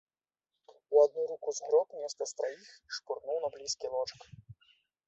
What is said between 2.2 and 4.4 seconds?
з траіх і шпурнуў на блізкі ложак.